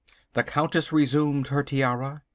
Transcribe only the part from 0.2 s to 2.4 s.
The Countess resumed her tiara.